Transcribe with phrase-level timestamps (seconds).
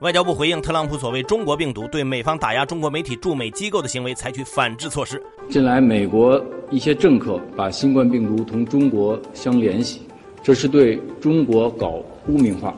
[0.00, 5.22] 外交部回应特朗普所谓“中国病毒”对美方打压中国媒体驻美机构的行为采取反制措施。
[5.48, 10.02] 近来，美国一些政客把新冠病毒同中国相联系，
[10.42, 12.74] 这是对中国搞污名化，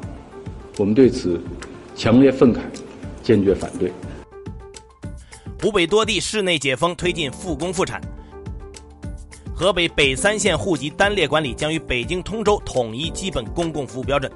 [0.79, 1.41] 我们对此
[1.97, 2.61] 强烈愤慨，
[3.21, 3.93] 坚决反对。
[5.61, 8.01] 湖北多地室内解封，推进复工复产。
[9.55, 14.31] 河北北三县户籍单列管理将与北京通州统一基本公共服务标准。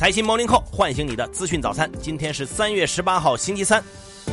[0.00, 1.90] 财新 Morning Call 唤醒你的资讯早餐。
[2.00, 3.84] 今天是三月十八号，星期三。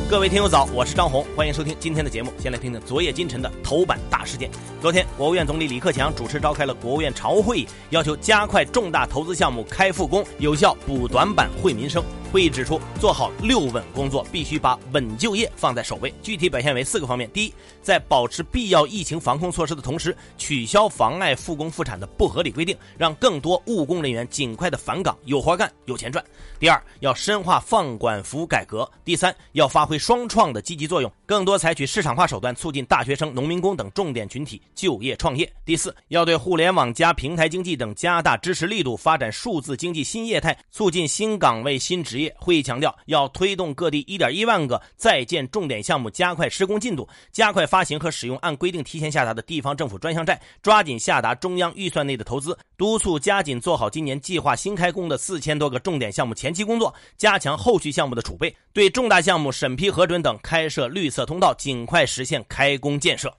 [0.08, 2.32] 各位听友早，我是张红，欢迎收听今天的节目。
[2.38, 4.50] 先来听听昨夜今晨的头版大事件。
[4.80, 12.02] 昨天，国务院总理李克强主持召开了国务院常务会议，要求加快重大投资项目开复工，有效补短板、惠民生。
[12.30, 16.12] 会议指出，做好六稳工作，必须把稳就业放在首位。
[16.22, 26.22] 具体表现为四个方面：第一，在保持必要疫情防控措施的同时，取消妨碍复工复产的不合理规定，让更多务工人员尽快的返岗，有活干，有钱赚。
[26.60, 28.86] 第二，要深化放管服改革。
[29.06, 35.50] 第三，要发挥双创的积极作用，更多采取市场化手段，促进大学生、农民工等重点群体就业创业。
[35.64, 42.17] 第四，要对互联网加平台经济等加大支持力度，发展数字经济新业态，促进新岗位、新职。
[42.38, 63.32] 会议强调，要推动各地1.1万个在建重点项目加快施工进度，加快发行和使用按规定提前下达的地方政府专项债，抓紧下达中央预算内的投资，督促加紧做好今年计划新开工的四千多个重点项目前期工作，加强后续项目的储备，对重大项目审批核准等开设绿色通道，尽快实现开工建设。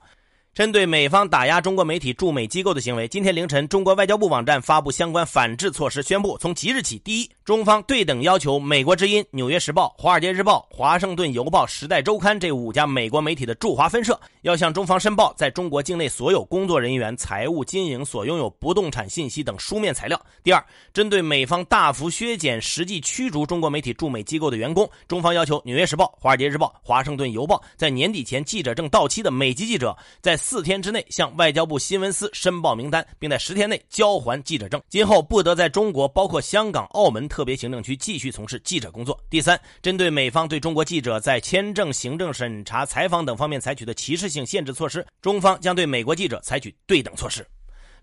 [0.52, 20.62] 针对美方打压中国媒体驻美机构的行为，今天凌晨，中国外交部网站发布相关反制措施，宣布从即日起，第一，中方对等要求美国之音、纽约时报、华尔街日报、华盛顿邮报、时代周刊这五家美国媒体的驻华分社，要向中方申报在中国境内所有工作人员财务经营所拥有不动产信息等书面材料；第二，
[20.92, 39.16] 针对美方大幅削减、实际驱逐中国媒体驻美机构的员工，中方要求纽约时报、华尔街日报、华盛顿邮报在年底前记者证到期的美籍记者，在四天之内向外交部新闻司申报名单，并在十天内交还记者证，今后不得在中国（包括香港、澳门特别行政区）继续从事记者工作。
[39.30, 47.46] 第三，针对美方对中国记者在签证、行政审查、采访等方面采取的歧视性限制措施，中方将对美国记者采取对等措施。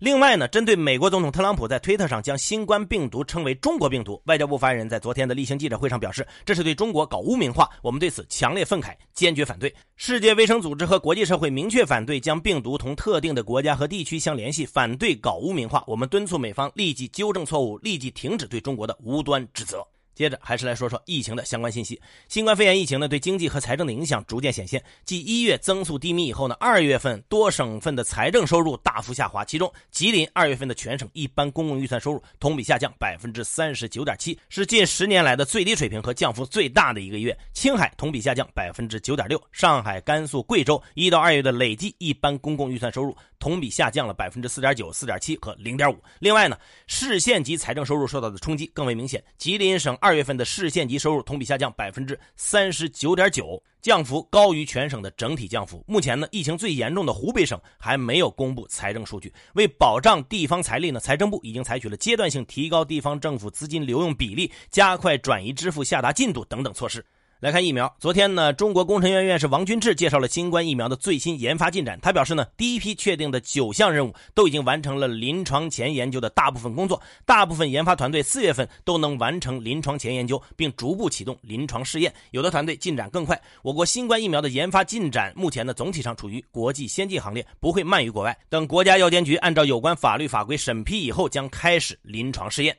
[0.00, 9.74] 另外呢，针对美国总统特朗普在推特上将新冠病毒称为中国病毒，外交部发言人在昨天的例行记者会上表示，这是对中国搞污名化，我们对此强烈愤慨，坚决反对。
[9.96, 15.82] 世界卫生组织和国际社会明确反对将病毒同特定的国家和地区相联系，反对搞污名化。
[15.88, 19.84] 我们敦促美方立即纠正错误，立即停止对中国的无端指责。
[20.18, 22.00] 接着还是来说说疫情的相关信息。
[22.28, 24.82] 新冠肺炎疫情呢，对经济和财政的影响逐渐显现。
[25.04, 29.44] 继一月增速低迷以后呢，二月份多省份的财政收入大幅下滑。
[29.44, 37.38] 其中，吉林二月份的全省一般公共预算收入同比下降百分之三十九点七，是近十年来的最低水平和降幅最大的一个月。
[37.52, 45.96] 青海同比下降百分之九点六，上海、甘肃、贵州一到二月的累计一般公共预算收入同比下降了百分之四点九、四点七和零点五。
[46.18, 46.58] 另外呢，
[46.88, 49.22] 市县级财政收入受到的冲击更为明显。
[49.36, 55.84] 吉林省二二月份的市县级收入同比下降百分之三十九点九，降幅高于全省的整体降幅。
[55.86, 59.30] 目前呢，疫情最严重的湖北省还没有公布财政数据。
[59.52, 67.04] 为保障地方财力呢，财政部已经采取了阶段性提高地方政府资金留用比例、加快转移支付下达进度等等措施。
[67.40, 71.96] 来看疫苗，昨天呢，中国工程院院士王军志介绍了新冠疫苗的最新研发进展。
[72.02, 82.12] 他表示呢，第一批确定的九项任务都已经完成了临床前研究的大部分工作，大部分研发团队四月份都能完成临床前研究，并逐步启动临床试验。
[82.32, 83.40] 有的团队进展更快。
[83.62, 88.36] 我国新冠疫苗的研发进展目前呢，总体上处于国际先进行列，不会慢于国外。
[88.48, 92.76] 等国家药监局按照有关法律法规审批以后，将开始临床试验。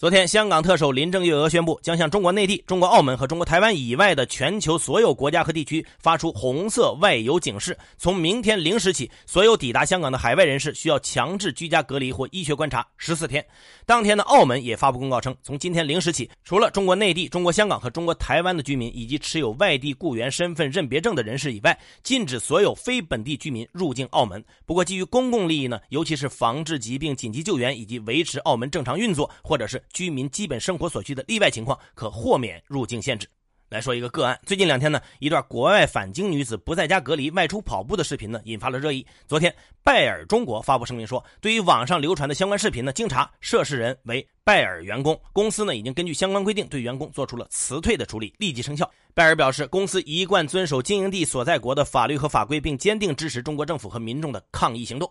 [0.00, 7.76] 昨天，香港特首林郑月娥宣布，将向中国内地、中国澳门和中国台湾以外的全球所有国家和地区发出红色外游警示。
[7.98, 13.44] 从明天零时起，所有抵达香港的海外人士需要强制居家隔离或医学观察十四天。
[13.84, 24.42] 当天的澳门也发布公告称，从今天零时起，除了中国内地、中国香港和中国台湾的居民以及持有外地雇员身份认别证的人士以外，禁止所有非本地居民入境澳门。
[24.64, 33.28] 不过，基于公共利益呢，尤其是防治疾病紧急救援以及维持澳门正常运作，或者是居民基本生活所需的例外情况，可豁免入境限制。
[33.68, 39.06] 来说一个个案，最近两天呢，一段国外返京女子不在家隔离外出跑步的视频呢，引发了热议。
[39.28, 39.54] 昨天，
[39.84, 48.90] 拜耳中国发布声明说，对于网上流传的相关视频呢，经查，涉事人为拜耳员工，公司呢已经根据相关规定对员工做出了辞退的处理，立即生效。
[49.14, 55.08] 拜耳表示，公司一贯遵守经营地所在国的法律和法规，并坚定支持中国政府和民众的抗疫行动。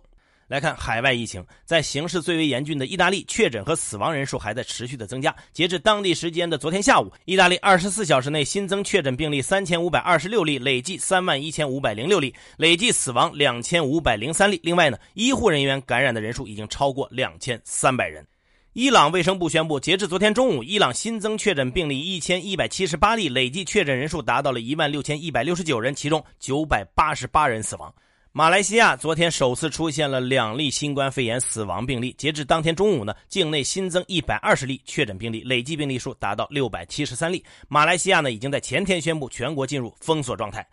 [0.49, 5.33] 来看海外疫情，在形势最为严峻的意大利，确诊和死亡人数还在持续的增加。
[5.53, 14.59] 截至当地时间的昨天下午，意大利二十四小时内新增确诊病例三千五百二十六例，累计三万一千五百零六例，累计死亡两千五百零三例。
[14.63, 18.25] 另外呢，医护人员感染的人数已经超过两千三百人。
[18.73, 27.93] 伊朗卫生部宣布，截至昨天中午，伊朗新增确诊病例一千一百七十八例，累计确诊人数达到了一万六千一百六十九人，其中九百八十八人死亡。
[28.31, 32.13] 马来西亚昨天首次出现了两例新冠肺炎死亡病例。
[32.15, 37.43] 截至当天中午呢，境内新增一百二十例确诊病例，累计病例数达到六百七十三例。
[37.67, 40.65] 马来西亚呢，已经在前天宣布全国进入封锁状态。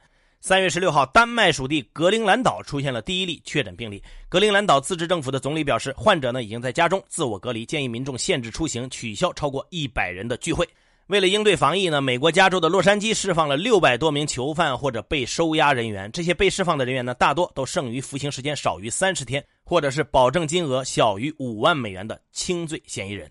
[0.42, 4.02] 三月十六号，丹麦属地格陵兰岛出现了第一例确诊病例。
[4.28, 10.68] 格陵兰岛自治政府的总理表示，患者呢已经在家中自我隔离，建议民众限制出行，取消超过一百人的聚会。
[11.08, 16.10] 为了应对防疫呢，美国加州的洛杉矶释放了六百多名囚犯或者被收押人员。
[16.10, 23.30] 这些被释放的人员呢，大多都剩余服刑时间少于三十天，或者是保证金额小于五万美元的轻罪嫌疑人。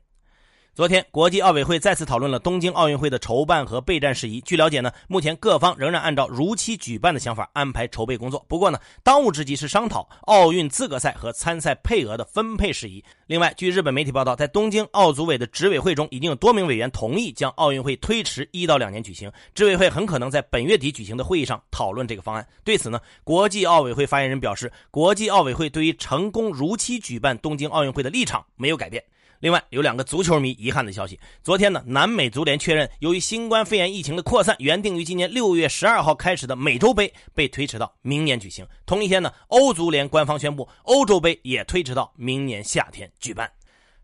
[0.76, 4.42] 昨天，国际奥委会再次讨论了东京奥运会的筹办和备战事宜。
[4.42, 8.46] 据了解呢，目前各方仍然按照如期举办的想法安排筹备工作。
[8.50, 13.02] 不过呢，当务之急是商讨奥运资格赛和参赛配额的分配事宜。
[13.28, 19.32] 另外，据日本媒体报道，在东京奥组委的执委会中，已经有多名委员同意将奥运会推迟一到两年举行。
[19.54, 22.46] 执委会很可能在本月底举行的会议上讨论这个方案。
[22.66, 29.02] 对此呢，国际奥委会发言人表示，国际奥委会对于成功如期举办东京奥运会的立场没有改变。
[29.46, 31.20] 另外有两个足球迷遗憾的消息。
[31.44, 38.66] 昨天呢，南美足联确认，由于新冠肺炎疫情的扩散，原定于今年六月十二号开始的美洲杯被推迟到明年举行。
[38.88, 43.48] 同一天呢，欧足联官方宣布，欧洲杯也推迟到明年夏天举办。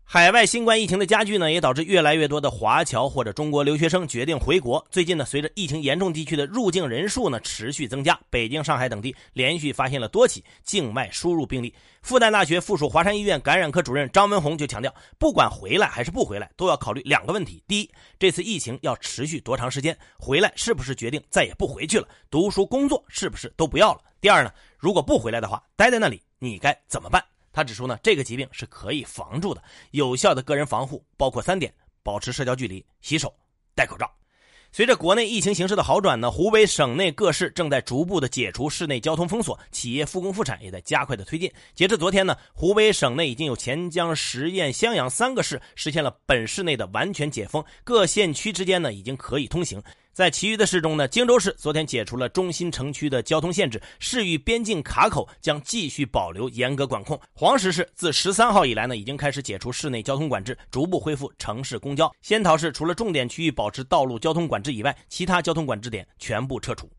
[0.04, 4.84] 海外新冠疫情的加剧呢，也导致越来越多的华侨或者中国留学生决定回国。
[4.90, 11.74] 最近呢，随着疫情严重地区的入境人数呢持续增加，北京、上海等地连续发现了多起境外输入病例。
[12.02, 19.96] 复旦大学附属华山医院感染科主任张文宏就强调，不管回来还是不回来，都要考虑两个问题：第一，这次疫情要持续多长时间？
[20.18, 22.06] 回来是不是决定再也不回去了？
[22.30, 24.00] 读书工作是不是都不要了？
[24.20, 27.24] 第二呢，如果不回来的话，待在那里你该怎么办？
[27.52, 31.72] 他指出呢，这个疾病是可以防住的，有效的个人防护包括三点：
[32.02, 33.32] 保持社交距离、洗手、
[33.74, 34.10] 戴口罩。
[34.74, 41.52] 随着国内疫情形势的好转呢，湖北省内各市正在逐步的解除市内交通封锁，企业复工复产也在加快的推进。
[41.74, 49.82] 截至昨天呢，湖北省内已经有钱江、十堰、襄阳三个市实现了本市内的完全解封，各县区之间呢已经可以通行。
[50.12, 57.18] 在其余的市中呢，荆州市昨天解除了中心城区的交通限制，市域边境卡口将继续保留严格管控。
[57.32, 62.14] 黄石市自十三号以来呢，已经开始解除市内交通管制，逐步恢复城市公交。
[62.20, 66.90] 仙桃市除了重点区域保持道路交通管制以外，其他交通管制点全部撤除。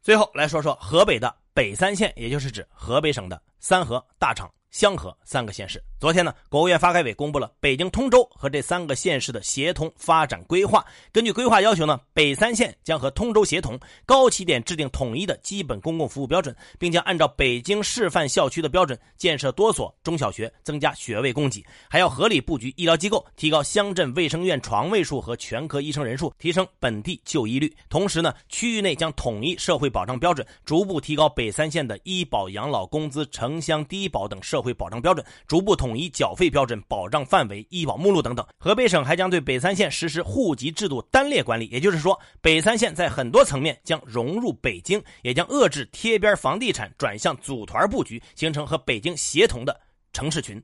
[0.00, 4.50] 最后来说说河北的北三县，也就是指河北省的三河、大厂。
[4.72, 10.82] 香河三个县市，昨天呢，国务院发改委公布了北京通州和这三个县市的协同发展规划。
[11.12, 27.70] 根据规划要求呢，北三县将和通州协同，高起点制定统一的基本公共服务标准，并将按照北京示范校区的标准建设多所中小学，增加学位供给，还要合理布局医疗机构，提高乡镇卫生院床位数和全科医生人数，提升本地就医率。
[27.90, 34.61] 同时呢，区域内将统一社会保障标准，逐步提高北三县的医保、养老、工资、城乡低保等社。
[34.62, 38.46] 会保障标准逐步统一缴费标准、保障范围、医保目录等等。
[38.58, 49.78] 河北省还将对北三县实施户籍制度单列管理，也就是说，北三县在很多层面将融入北京，也将遏制贴边房地产转向组团布局，形成和北京协同的
[50.12, 50.62] 城市群。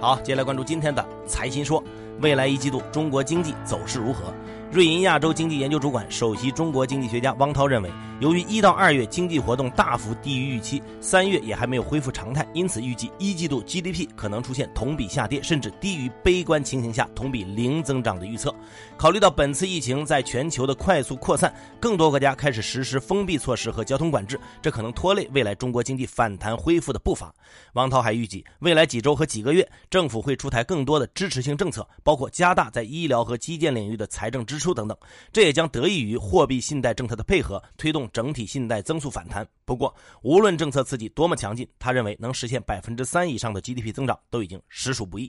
[0.00, 1.82] 好，接下来关注今天的财新说，
[2.20, 4.34] 未来一季度中国经济走势如何？
[4.72, 18.54] 瑞银亚洲经济研究主管、首席中国经济学家汪涛认为，由于一到二月经济活动大幅低于预期，三月也还没有恢复常态，因此预计一季度 GDP 可能出现同比下跌，甚至低于悲观情形下同比零增长的预测。
[18.96, 27.30] 考虑到本次疫情在全球的快速扩散，更多国家开始实施封闭措施和交通管制，这可能拖累未来中国经济反弹恢复的步伐。
[27.74, 34.61] 汪涛还预计，未来几周和几个月，政府会出台更多的支持性政策，包括加大在医疗和基建领域的财政支。
[34.62, 34.96] 出等等，
[35.32, 39.46] 这也将得益于货币信贷政策的配合，推动整体信贷增速反弹。
[39.64, 45.28] 不过，无论政策刺激多么强劲，他认为能实现百分之三以上的 GDP 增长都已经实属不易。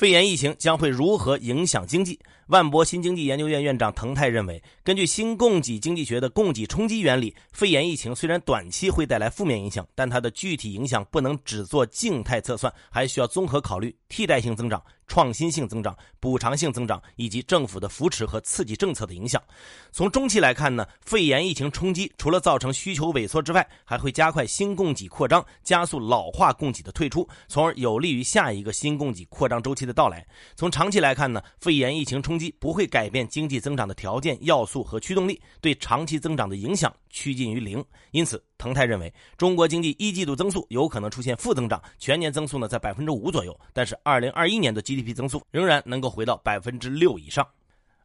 [0.00, 2.18] 肺炎疫情将会如何影响经济？
[2.46, 14.82] 万博新经济研究院院长滕泰认为，根据新供给经济学的供给冲击原理，肺炎疫情虽然短期会带来负面影响，但它的具体影响不能只做静态测算，还需要综合考虑替代性增长。
[15.06, 19.42] 创新性增长、补偿性增长以及政府的扶持和刺激政策的影响。
[19.90, 30.24] 从中期来看呢，肺炎疫情冲击除了造成需求萎缩之外，还会加快新供给扩张，加速老化供给的退出，从而有利于下一个新供给扩张周期的的到来。
[30.54, 37.84] 从长期来看呢，肺炎疫情冲击不会改变经济增长的条件、要素和驱动力，对长期增长的影响趋近于零。
[38.12, 47.46] 因此，腾泰认为，中国经济一季度增速有可能出现负增长，全年增速呢在百分之五左右，但是二零二一年的 GDP 增速仍然能够回到百分之六以上。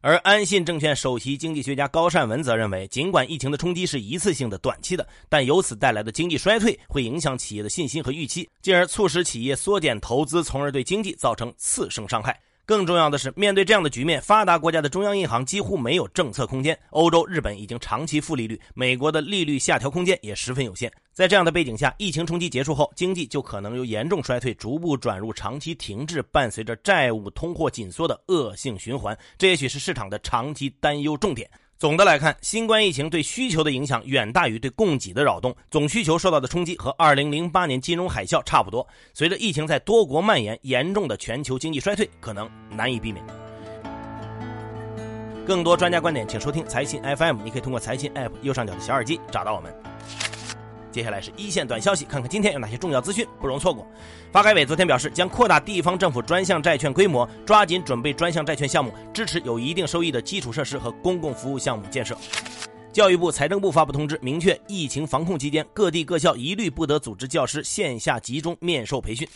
[0.02, 12.38] 而安信证券首席经济学家高善文则认为，尽管疫情的冲击是一次性的、短期的，但由此带来的经济衰退会影响企业的信心和预期，进而促使企业缩减投资，从而对经济造成次生伤害。
[12.66, 16.76] 更重要的是，面对这样的局面，发达国家的中央银行几乎没有政策空间。
[16.90, 20.92] 欧洲、日本已经长期负利率，美国的利率下调空间也十分有限。
[21.12, 29.16] 在这样的背景下，疫情冲击结束后，经济就可能由严重衰退逐步转入长期停滞，伴随着债务、通货紧缩的恶性循环。
[29.38, 31.48] 这也许是市场的长期担忧重点。
[31.78, 38.86] 总的来看，新冠疫情对需求的影响远大于对供给的扰动，总需求受到的冲击和二零零八年金融海啸差不多。
[39.12, 43.22] 随着疫情在多国蔓延，严重的全球经济衰退可能难以避免。
[45.46, 49.70] 更多专家观点，请收听财新 FM，你可以通过财新 App 右上角的小耳机找到我们。
[50.90, 53.86] 接下来是一线短消息，看看今天有哪些重要资讯不容错过。
[54.32, 62.16] 发改委昨天表示，将扩大地方政府专项债券规模，抓紧准备专项债券项目，支持有一定收益的基础设施和公共服务项目建设。
[62.92, 69.28] 教育部、财政部发布通知，明确疫情防控期间，各地各校一律不得组织教师线下集中面授培训。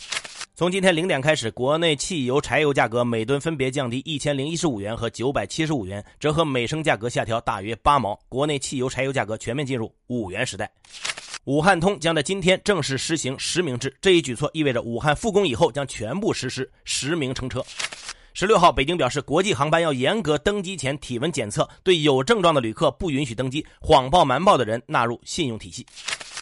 [0.55, 8.19] 从今天零点开始，国内汽油、柴油价格每吨分别降低一千零一十五元和九百七十五元，折合每升价格下调大约八毛。
[8.27, 10.69] 国内汽油、柴油价格全面进入五元时代。
[11.45, 17.65] 武汉通将在今天正式实行实名制，这一举措意味着武汉复工以后将全部实施实名乘车。
[18.35, 25.83] 十六号，北京表示，国际航班要严格登机前体温检测，对有症状的旅客不允许登机，谎报瞒报的人纳入信用体系。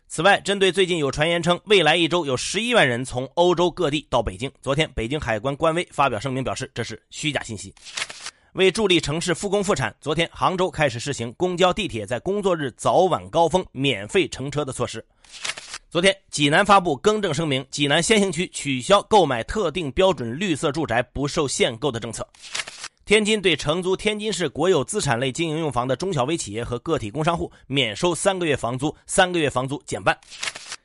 [0.10, 7.74] 此外，针对最近有传言称未来一周有十一万人从欧洲各地到北京，昨天北京海关官微发表声明表示，这是虚假信息。
[8.60, 15.02] 为助力城市复工复产，昨天杭州开始试行公交、地铁在工作日早晚高峰免费乘车的措施。
[15.90, 22.28] 昨天，济南发布更正声明，济南先行区取消购买特定标准绿色住宅不受限购的政策。
[23.06, 30.20] 天津对承租天津市国有资产类经营用房的中小微企业和个体工商户免收三个月房租，三个月房租减半。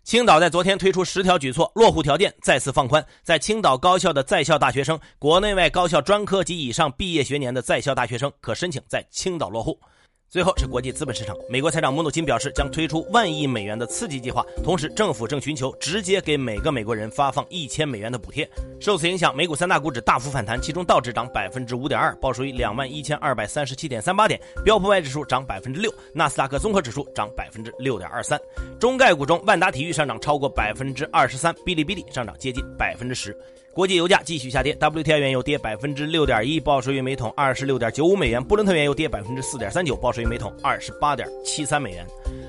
[0.05, 9.81] 青岛在昨天推出十条举措，落户条件再次放宽，在青岛高校的在校大学生、国内外高校专科及以上毕业学年的在校大学生可申请在青岛落户。
[10.35, 18.51] 最后是国际资本市场，美国财长姆努钦表示将推出万亿美元的刺激计划，同时政府正寻求直接给每个美国人发放一千美元的补贴。
[18.81, 28.37] 受此影响，美股三大股指大幅反弹，其中道指涨百分之五点二，报收于两万一千二百三十七点三八点；标普外指数涨百分之六，纳斯达克综合指数涨百分之六点二三。
[28.81, 33.33] 中概股中，万达体育上涨超过百分之二十三，哔哩哔哩上涨接近百分之十。
[33.75, 42.07] 国际油价继续下跌，WTI 原油跌百分之六点一，报收于每桶二十六点九五美元；布伦特原油跌百分之四点三九，报收于每桶二十八点七三美元。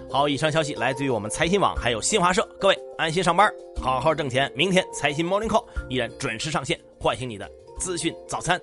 [0.07, 2.47] 好，以上消息来自于我们财新网，还有新华社。
[2.59, 3.51] 各位安心上班，
[3.81, 4.51] 好好挣钱。
[4.55, 8.61] 明天财新 Morning Call 依然准时上线，唤醒你的资讯早餐。